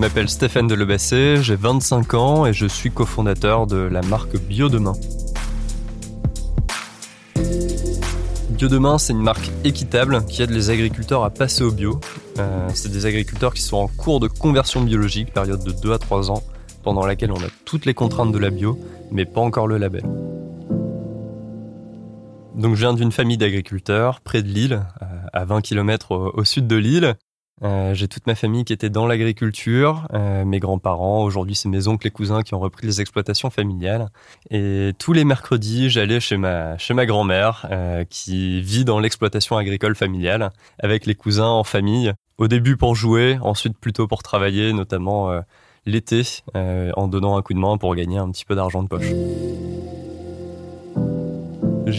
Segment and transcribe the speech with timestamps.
[0.00, 4.70] Je m'appelle Stéphane Delebassé, j'ai 25 ans et je suis cofondateur de la marque Bio
[4.70, 4.94] Demain.
[8.48, 12.00] Bio Demain, c'est une marque équitable qui aide les agriculteurs à passer au bio.
[12.38, 15.98] Euh, c'est des agriculteurs qui sont en cours de conversion biologique, période de 2 à
[15.98, 16.42] 3 ans,
[16.82, 18.78] pendant laquelle on a toutes les contraintes de la bio,
[19.10, 20.04] mais pas encore le label.
[22.54, 24.80] Donc je viens d'une famille d'agriculteurs près de Lille,
[25.34, 27.16] à 20 km au, sud de Lille.
[27.62, 31.88] Euh, j'ai toute ma famille qui était dans l'agriculture, euh, mes grands-parents, aujourd'hui c'est mes
[31.88, 34.08] oncles et cousins qui ont repris les exploitations familiales.
[34.50, 39.56] Et tous les mercredis, j'allais chez ma chez ma grand-mère euh, qui vit dans l'exploitation
[39.56, 42.12] agricole familiale avec les cousins en famille.
[42.38, 45.30] Au début pour jouer, ensuite plutôt pour travailler, notamment
[45.84, 46.22] l'été,
[46.54, 49.12] en donnant un coup de main pour gagner un petit peu d'argent de poche.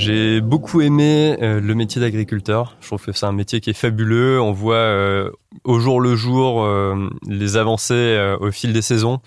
[0.02, 2.76] J'ai beaucoup aimé euh, le métier d'agriculteur.
[2.82, 4.42] Je trouve que c'est un métier qui est fabuleux.
[4.42, 5.30] On voit euh,
[5.64, 9.22] au jour le jour euh, les avancées au fil des saisons.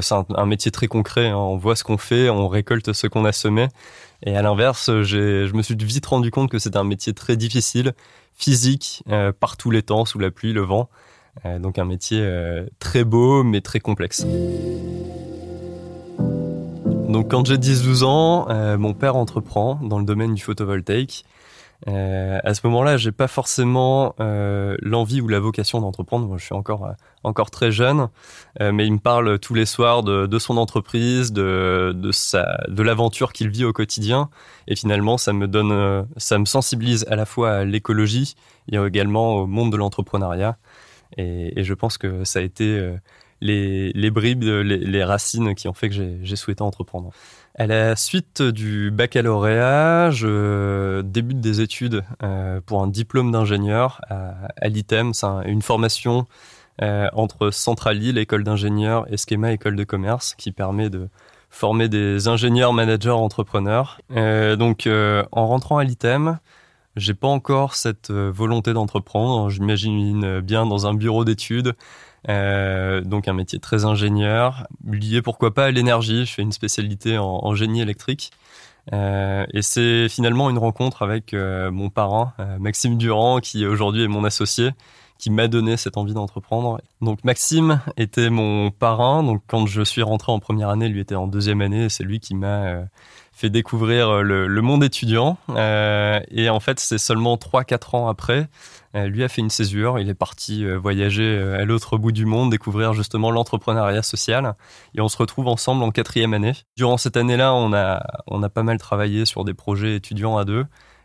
[0.00, 1.28] C'est un, métier très concret.
[1.28, 1.36] Hein.
[1.36, 3.68] On voit ce qu'on fait, on récolte ce qu'on a semé.
[4.24, 7.92] Et à l'inverse, je me suis vite rendu compte que c'est un métier très difficile,
[8.32, 9.04] physique,
[9.40, 10.88] par tous les temps, sous la pluie, le vent.
[11.60, 12.26] donc un métier
[12.78, 14.24] très beau, mais très complexe.
[17.08, 21.24] Donc quand j'ai 10-12 ans, euh, mon père entreprend dans le domaine du photovoltaïque.
[21.86, 26.26] Euh, à ce moment-là, j'ai pas forcément euh, l'envie ou la vocation d'entreprendre.
[26.26, 26.88] Moi, je suis encore
[27.22, 28.08] encore très jeune,
[28.60, 32.82] mais il me parle tous les soirs de, de son entreprise, de de sa de
[32.82, 34.30] l'aventure qu'il vit au quotidien.
[34.66, 38.34] Et finalement, ça me donne, ça me sensibilise à la fois à l'écologie
[38.72, 40.56] et également au monde de l'entrepreneuriat.
[41.16, 42.94] Et, et, je pense que ça a été
[43.44, 47.10] les, bribes, les, racines qui ont fait que j'ai souhaité entreprendre.
[47.56, 54.68] À la suite du baccalauréat, je débute des études euh, pour un diplôme d'ingénieur à,
[54.68, 55.12] l'ITEM.
[55.14, 56.26] C'est une formation
[56.82, 61.08] euh, entre Centrali, l'école d'ingénieurs, et Schema, école de commerce, qui permet de
[61.50, 64.00] former des ingénieurs, managers, entrepreneurs.
[64.10, 66.38] Euh, donc, en rentrant à l'ITEM,
[66.96, 69.50] j'ai pas encore cette volonté d'entreprendre.
[69.50, 71.74] J'imagine bien dans un bureau d'études
[72.28, 76.24] euh, donc un métier très ingénieur, lié pourquoi pas à l'énergie.
[76.24, 78.30] Je fais une spécialité en, génie électrique.
[78.92, 84.08] Euh, et c'est finalement une rencontre avec euh, mon parrain, Maxime Durand, qui aujourd'hui est
[84.08, 84.70] mon associé,
[85.18, 86.80] qui m'a donné cette envie d'entreprendre.
[87.00, 89.22] Donc Maxime était mon parrain.
[89.22, 91.88] Donc quand je suis rentré en première année, lui était en deuxième année.
[91.88, 92.84] C'est lui qui m'a
[93.32, 95.38] fait découvrir le, le monde étudiant.
[95.50, 98.48] et en fait, c'est seulement 3-4 ans après
[98.94, 102.12] euh, lui a fait une césure, il est parti euh, voyager euh, à l'autre bout
[102.12, 104.54] du monde, découvrir justement l'entrepreneuriat social.
[104.94, 106.52] Et on se retrouve ensemble en quatrième année.
[106.76, 110.44] Durant cette année-là, on a, on a pas mal travaillé sur des projets étudiants à
[110.44, 110.64] deux.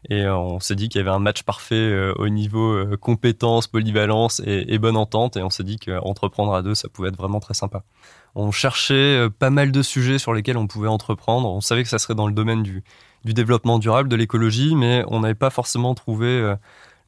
[0.09, 4.77] Et on s'est dit qu'il y avait un match parfait au niveau compétences, polyvalence et,
[4.79, 5.35] bonne entente.
[5.35, 7.83] Et on s'est dit qu'entreprendre à deux, ça pouvait être vraiment très sympa.
[8.35, 11.49] On cherchait pas mal de sujets sur lesquels on pouvait entreprendre.
[11.49, 12.83] On savait que ça serait dans le domaine du,
[13.25, 16.55] développement durable, de l'écologie, mais on n'avait pas forcément trouvé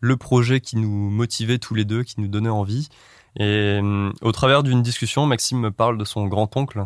[0.02, 2.90] le projet qui nous motivait tous les deux, qui nous donnait envie.
[3.38, 6.86] Et euh, au travers d'une discussion, Maxime me parle de son grand-oncle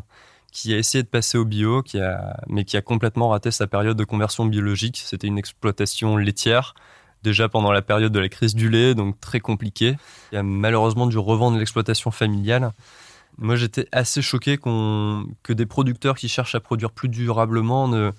[0.55, 3.67] qui a essayé de passer au bio, qui a, mais qui a complètement raté sa
[3.67, 5.03] période de conversion biologique.
[5.05, 6.75] C'était une exploitation laitière,
[7.23, 9.97] déjà pendant la période de la crise du lait, donc très compliqué.
[10.31, 12.71] Il a malheureusement dû revendre l'exploitation familiale.
[13.37, 18.13] Moi, j'étais assez choqué que des producteurs qui cherchent à produire plus durablement ne,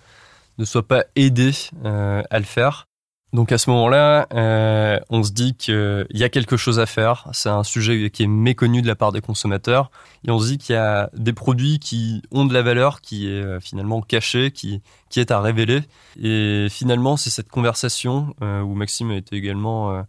[0.58, 1.54] ne soient pas aidés
[1.86, 2.86] euh, à le faire.
[3.32, 7.28] Donc à ce moment-là, euh, on se dit qu'il y a quelque chose à faire.
[7.32, 9.91] C'est un sujet qui est méconnu de la part des consommateurs.
[10.26, 13.28] Et on se dit qu'il y a des produits qui ont de la valeur, qui
[13.28, 15.82] est euh, finalement cachée, qui, qui est à révéler.
[16.22, 20.04] Et finalement, c'est cette conversation euh, où Maxime a été également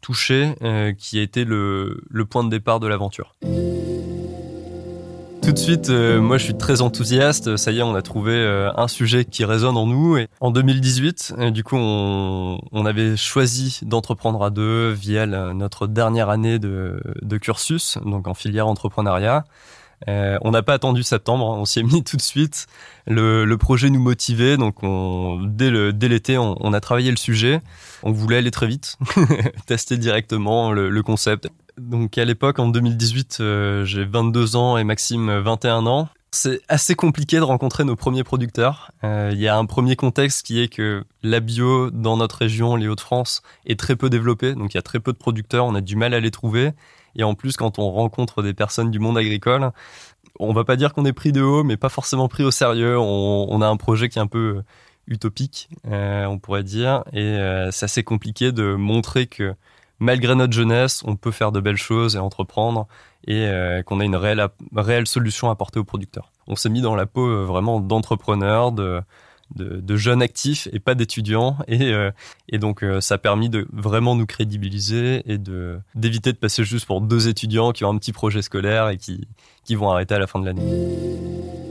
[0.00, 0.54] touché,
[0.98, 3.34] qui a été le, le point de départ de l'aventure
[5.48, 7.56] tout de suite, euh, moi je suis très enthousiaste.
[7.56, 10.18] Ça y est, on a trouvé euh, un sujet qui résonne en nous.
[10.18, 15.86] Et en 2018, euh, du coup, on, on avait choisi d'entreprendre à deux via notre
[15.86, 19.46] dernière année de, de, cursus, donc en filière entrepreneuriat.
[20.06, 22.66] on n'a pas attendu septembre, on s'y est mis tout de suite.
[23.06, 27.16] Le, le, projet nous motivait, donc on, dès l'été, dès on, on, a travaillé le
[27.16, 27.62] sujet.
[28.02, 28.98] On voulait aller très vite,
[29.66, 31.48] tester directement le, le concept.
[31.78, 36.08] Donc à l'époque, en 2018, euh, j'ai 22 ans et Maxime 21 ans.
[36.30, 38.90] C'est assez compliqué de rencontrer nos premiers producteurs.
[39.02, 42.76] Euh, il y a un premier contexte qui est que la bio dans notre région,
[42.76, 44.54] les Hauts-de-France, est très peu développée.
[44.54, 46.72] Donc il y a très peu de producteurs, on a du mal à les trouver.
[47.16, 49.70] Et en plus, quand on rencontre des personnes du monde agricole,
[50.38, 52.98] on va pas dire qu'on est pris de haut, mais pas forcément pris au sérieux.
[52.98, 54.62] On, a un projet qui est un peu
[55.06, 57.04] utopique, euh, on pourrait dire.
[57.12, 57.38] Et
[57.72, 59.54] c'est assez compliqué de montrer que
[59.98, 62.86] malgré notre jeunesse, on peut faire de belles choses et entreprendre
[63.26, 66.32] et euh, qu'on a une réelle, solution à apporter aux producteurs.
[66.46, 69.02] On s'est mis dans la peau euh, vraiment d'entrepreneurs, de,
[69.96, 71.56] jeunes actifs et pas d'étudiants.
[71.68, 72.10] Et, euh,
[72.48, 75.38] et donc, ça a permis de vraiment nous crédibiliser et
[75.94, 79.26] d'éviter de passer juste pour deux étudiants qui ont un petit projet scolaire et qui
[79.74, 81.67] vont arrêter à la fin de l'année.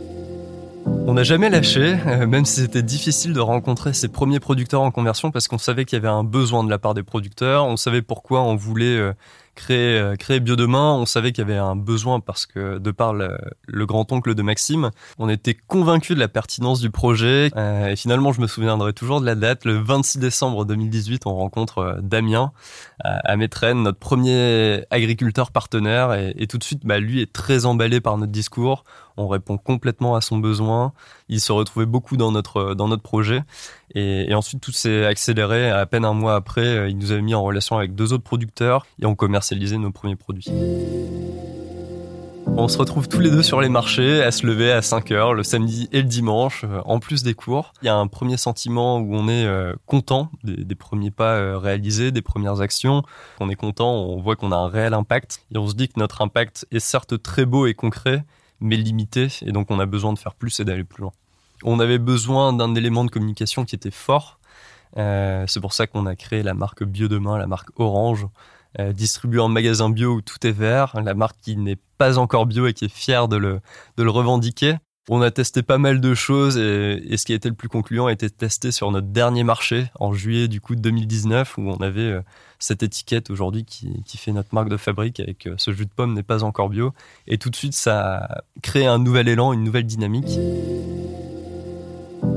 [1.09, 4.92] On n'a jamais lâché, euh, même si c'était difficile de rencontrer ces premiers producteurs en
[4.92, 7.77] conversion parce qu'on savait qu'il y avait un besoin de la part des producteurs, on
[7.77, 9.13] savait pourquoi on voulait
[9.57, 12.77] euh, créer, euh, créer Bio Demain, on savait qu'il y avait un besoin parce que
[12.77, 13.38] de par le,
[13.86, 17.51] grand-oncle de Maxime, on était convaincu de la pertinence du projet.
[17.56, 22.00] Et finalement je me souviendrai toujours de la date, le 26 décembre 2018, on rencontre
[22.01, 22.51] Damien
[23.04, 26.13] à, à notre premier agriculteur partenaire.
[26.13, 28.83] Et, tout de suite bah, lui est très emballé par notre discours,
[29.18, 30.94] on répond complètement à son besoin.
[31.27, 33.42] Il se retrouvait beaucoup dans notre dans notre projet.
[33.95, 35.71] Et, ensuite tout s'est accéléré.
[35.71, 38.24] À peine un mois après, euh, il nous a mis en relation avec deux autres
[38.24, 38.86] producteurs.
[39.01, 39.15] Et on
[39.55, 40.45] nos premiers produits.
[42.59, 45.33] On se retrouve tous les deux sur les marchés à se lever à 5 heures
[45.33, 47.73] le samedi et le dimanche, euh, en plus des cours.
[47.81, 52.11] Il y a un premier sentiment où on est euh, content des, premiers pas réalisés,
[52.11, 53.03] des premières actions.
[53.39, 55.99] On est content, on voit qu'on a un réel impact et on se dit que
[55.99, 58.25] notre impact est certes très beau et concret,
[58.59, 61.11] mais limité, et donc on a besoin de faire plus et d'aller plus loin.
[61.63, 64.39] On avait besoin d'un élément de communication qui était fort.
[64.97, 68.27] Euh, c'est pour ça qu'on a créé la marque Bio Demain, la marque Orange,
[68.79, 72.45] euh, distribuée en magasin bio où tout est vert, la marque qui n'est pas encore
[72.45, 73.59] bio et qui est fière de le,
[73.97, 74.77] de le revendiquer.
[75.09, 78.07] On a testé pas mal de choses et, ce qui a été le plus concluant
[78.07, 82.01] a été testé sur notre dernier marché en juillet du coup 2019 où on avait
[82.01, 82.21] euh,
[82.59, 85.91] cette étiquette aujourd'hui qui, qui, fait notre marque de fabrique avec euh, ce jus de
[85.95, 86.93] pomme n'est pas encore bio
[87.25, 90.37] et tout de suite ça a créé un nouvel élan, une nouvelle dynamique.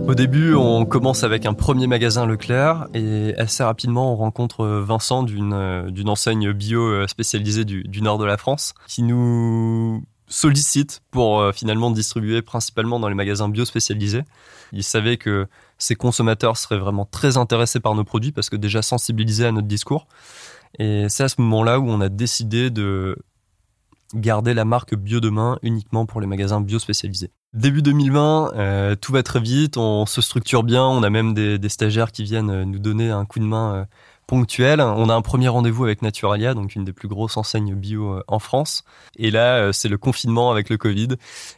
[0.07, 5.23] Au début, on commence avec un premier magasin Leclerc et assez rapidement, on rencontre Vincent
[5.23, 11.53] d'une euh, enseigne bio spécialisée du, nord de la France qui nous sollicite pour euh,
[11.53, 14.23] finalement distribuer principalement dans les magasins bio spécialisés.
[14.73, 15.47] Il savait que
[15.77, 19.67] ces consommateurs seraient vraiment très intéressés par nos produits parce que déjà sensibilisés à notre
[19.67, 20.07] discours.
[20.79, 23.17] Et c'est à ce moment-là où on a décidé de
[24.15, 27.31] garder la marque Bio Demain uniquement pour les magasins bio spécialisés.
[27.52, 31.69] Début 2020, euh, tout va très vite, on se structure bien, on a même des,
[31.69, 33.85] stagiaires qui viennent nous donner un coup de main euh,
[34.31, 34.81] ponctuel.
[34.81, 38.25] On a un premier rendez-vous avec Naturalia, donc une des plus grosses enseignes bio euh,
[38.29, 38.85] en France.
[39.17, 41.08] Et là, euh, c'est le confinement avec le Covid.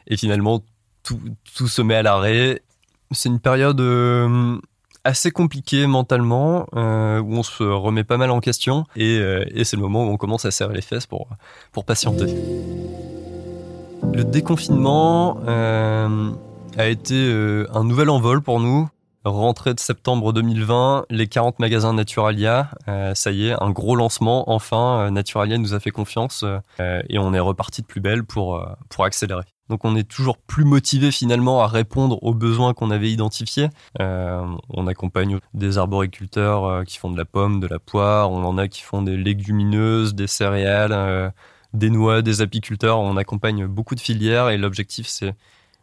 [0.06, 0.62] Et finalement,
[1.02, 2.62] tout, se met à l'arrêt.
[3.10, 4.58] C'est une période euh,
[5.04, 8.86] assez compliquée mentalement, où on se remet pas mal en question.
[8.96, 9.20] Et,
[9.64, 11.28] c'est le moment où on commence à serrer les fesses pour
[11.84, 12.34] patienter.
[14.14, 18.88] Le déconfinement a été un nouvel envol pour nous.
[19.24, 24.50] Rentrée de septembre 2020, les 40 magasins Naturalia, euh, ça y est, un gros lancement.
[24.50, 28.24] Enfin, euh, Naturalia nous a fait confiance euh, et on est reparti de plus belle
[28.24, 29.44] pour, pour accélérer.
[29.68, 33.68] Donc on est toujours plus motivé finalement à répondre aux besoins qu'on avait identifiés.
[34.00, 38.66] on accompagne des arboriculteurs qui font de la pomme, de la poire, on en a
[38.66, 41.32] qui font des légumineuses, des céréales,
[41.72, 42.98] des noix, des apiculteurs.
[42.98, 45.34] On accompagne beaucoup de filières et l'objectif c'est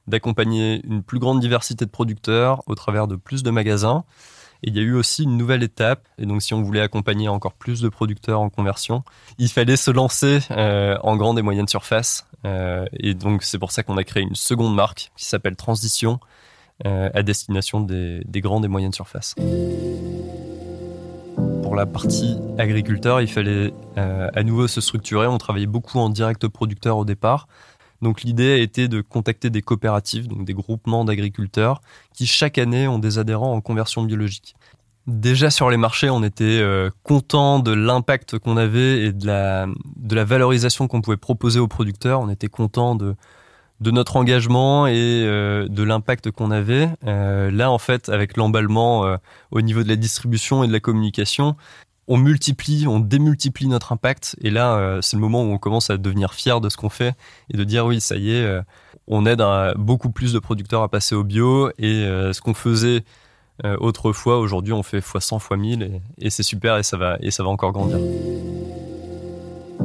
[0.08, 4.04] d'accompagner une plus grande diversité de producteurs au travers de plus de magasins.
[4.64, 6.08] Et il y a eu aussi une nouvelle étape.
[6.18, 9.04] Et donc, si on voulait accompagner encore plus de producteurs en conversion,
[9.38, 12.28] il fallait se lancer euh, en grande et moyenne surface.
[12.46, 16.20] Euh, et donc, c'est pour ça qu'on a créé une seconde marque qui s'appelle Transition
[16.86, 19.36] euh, à destination des, des grandes et moyennes surfaces.
[21.70, 25.28] Pour la partie agriculteur, il fallait à nouveau se structurer.
[25.28, 27.48] On travaillait beaucoup en direct producteur au départ.
[28.02, 31.82] Donc l'idée été de contacter des coopératives, donc des groupements d'agriculteurs,
[32.16, 34.56] qui chaque année ont des adhérents en conversion biologique.
[35.06, 39.68] Déjà sur les marchés, on était euh, content de l'impact qu'on avait et de la,
[39.96, 42.20] de la valorisation qu'on pouvait proposer aux producteurs.
[42.20, 43.16] On était content de,
[43.82, 46.90] de notre engagement et euh, de l'impact qu'on avait.
[47.06, 49.18] Euh, là, en fait, avec l'emballement
[49.52, 51.56] au niveau de la distribution et de la communication,
[52.10, 54.36] on multiplie, on démultiplie notre impact.
[54.42, 56.90] Et là, euh, c'est le moment où on commence à devenir fier de ce qu'on
[56.90, 57.14] fait
[57.54, 58.62] et de dire oui, ça y est, euh,
[59.08, 59.44] on aide
[59.78, 61.70] beaucoup plus de producteurs à passer au bio.
[61.78, 63.04] Et euh, ce qu'on faisait
[63.80, 67.30] autrefois, aujourd'hui, on fait x 100, x 1000 et, c'est super et ça va et
[67.30, 68.00] ça va encore grandir.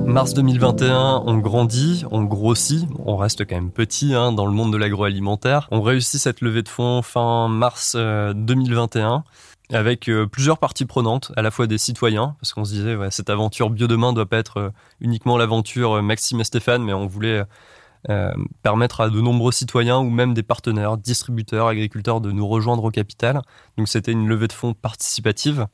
[0.07, 4.73] Mars 2021, on grandit, on grossit, on reste quand même petit hein, dans le monde
[4.73, 5.67] de l'agroalimentaire.
[5.71, 9.25] On réussit cette levée de fonds fin mars 2021
[9.71, 13.11] avec euh, plusieurs parties prenantes, à la fois des citoyens, parce qu'on se disait, ouais,
[13.11, 14.71] cette aventure bio demain doit pas être euh,
[15.01, 17.43] uniquement l'aventure euh, Maxime et Stéphane, mais on voulait
[18.63, 22.91] permettre à de nombreux citoyens ou même des partenaires, distributeurs, agriculteurs de nous rejoindre au
[22.91, 23.41] capital.
[23.79, 25.69] Donc c'était une levée de fonds participative.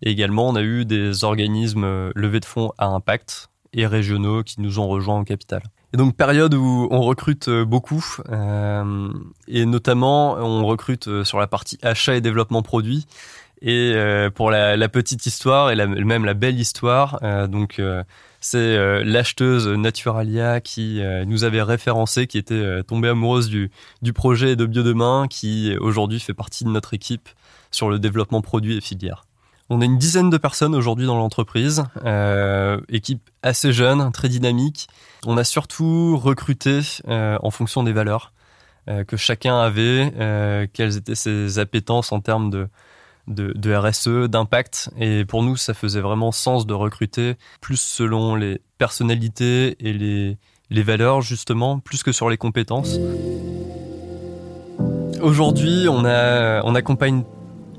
[0.00, 4.60] Et également, on a eu des organismes levés de fonds à impact et régionaux qui
[4.60, 5.62] nous ont rejoints au capital.
[5.94, 9.08] Et donc période où on recrute euh, beaucoup euh,
[9.46, 13.06] et notamment on recrute euh, sur la partie achat et développement produit.
[13.64, 13.94] Et
[14.34, 17.80] pour la, petite histoire et même la belle histoire, donc
[18.40, 23.70] c'est l'acheteuse Naturalia qui nous avait référencé, qui était tombée amoureuse du,
[24.02, 27.28] du projet de Biodemain, qui aujourd'hui fait partie de notre équipe
[27.70, 29.26] sur le développement produit et filière.
[29.70, 34.88] On a une dizaine de personnes aujourd'hui dans l'entreprise, euh, équipe assez jeune, très dynamique.
[35.24, 38.32] On a surtout recruté euh, en fonction des valeurs
[38.90, 42.50] euh, que chacun avait, quelles étaient ses appétences en termes
[43.28, 44.90] de, RSE, d'impact.
[44.98, 50.82] Et pour nous, ça faisait vraiment sens de recruter plus selon les personnalités et les,
[50.82, 52.98] valeurs, justement, plus que sur les compétences.
[55.22, 57.22] Aujourd'hui, on accompagne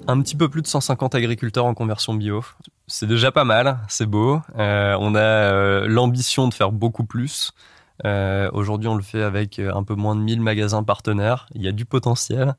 [0.07, 2.43] un petit peu plus de 150 agriculteurs en conversion bio.
[2.87, 4.41] C'est déjà pas mal, c'est beau.
[4.57, 7.51] Euh, on a euh, l'ambition de faire beaucoup plus.
[8.05, 11.47] Euh, Aujourd'hui, on le fait avec un peu moins de 1000 magasins partenaires.
[11.53, 12.55] Il y a du potentiel.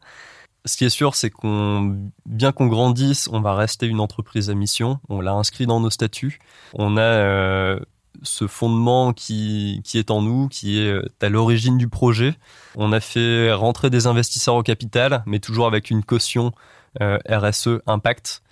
[0.64, 4.54] Ce qui est sûr, c'est qu'on, bien qu'on grandisse, on va rester une entreprise à
[4.54, 4.98] mission.
[5.10, 6.38] On l'a inscrit dans nos statuts.
[6.72, 7.78] On a
[8.22, 12.34] ce fondement qui, qui est en nous, qui est à l'origine du projet.
[12.76, 16.52] On a fait rentrer des investisseurs au capital, mais toujours avec une caution
[17.00, 18.42] RSE impact.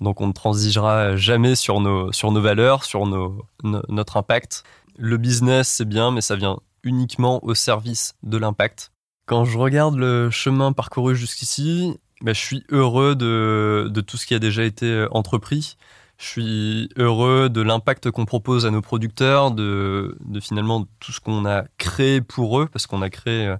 [0.00, 4.64] Donc on ne transigera jamais sur nos, sur nos valeurs, sur nos, notre impact.
[4.98, 8.92] Le business, c'est bien, mais ça vient uniquement au service de l'impact.
[9.26, 14.26] Quand je regarde le chemin parcouru jusqu'ici, bah, je suis heureux de, de tout ce
[14.26, 15.76] qui a déjà été euh, entrepris.
[16.18, 21.20] Je suis heureux de l'impact qu'on propose à nos producteurs, de, de finalement tout ce
[21.20, 23.56] qu'on a créé pour eux, parce qu'on a créé euh,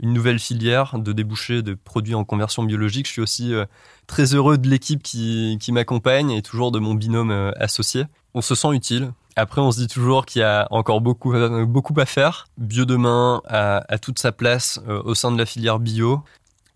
[0.00, 3.06] une nouvelle filière de débouchés de produits en conversion biologique.
[3.06, 3.64] Je suis aussi euh,
[4.06, 8.04] très heureux de l'équipe qui, m'accompagne et toujours de mon binôme euh, associé.
[8.34, 9.12] On se sent utile.
[9.36, 12.46] Après, on se dit toujours qu'il y a encore beaucoup, euh, beaucoup à faire.
[12.58, 16.22] Bio demain a, toute sa place au sein de la filière bio.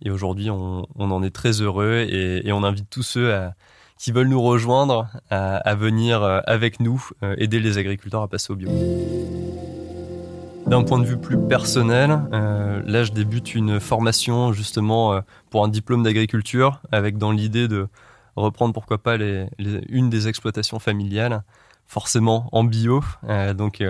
[0.04, 3.32] Et aujourd'hui, on, en est très heureux et, on invite tous ceux
[3.98, 8.68] qui veulent nous rejoindre à venir avec nous aider les agriculteurs à passer au bio.
[10.66, 15.64] D'un point de vue plus personnel, euh, là je débute une formation justement euh, pour
[15.64, 17.88] un diplôme d'agriculture avec dans l'idée de
[18.36, 21.42] reprendre pourquoi pas une des exploitations familiales,
[21.86, 23.02] forcément en bio.
[23.28, 23.82] Euh, donc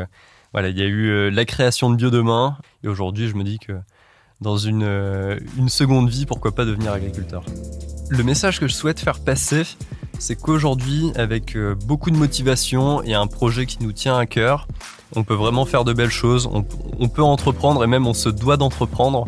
[0.52, 3.58] voilà, il y a eu la création de Bio Demain et aujourd'hui je me dis
[3.58, 3.72] que
[4.40, 4.82] dans une,
[5.56, 7.44] une seconde vie, pourquoi pas devenir agriculteur.
[8.08, 9.62] Le message que je souhaite faire passer,
[10.22, 14.68] c'est qu'aujourd'hui, avec beaucoup de motivation et un projet qui nous tient à cœur,
[15.16, 18.56] on peut vraiment faire de belles choses, on, peut entreprendre et même on se doit
[18.56, 19.26] d'entreprendre.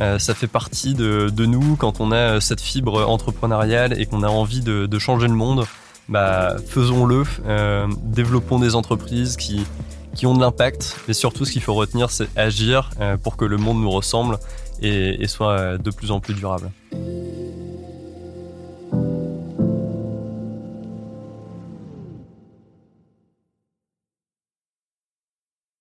[0.00, 4.28] Euh, ça fait partie de, nous quand on a cette fibre entrepreneuriale et qu'on a
[4.28, 5.64] envie de, changer le monde.
[6.08, 9.66] Bah, faisons-le, euh, développons des entreprises qui,
[10.14, 13.44] qui ont de l'impact, mais surtout ce qu'il faut retenir, c'est agir euh, pour que
[13.44, 14.38] le monde nous ressemble
[14.80, 16.70] et, et soit de plus en plus durable.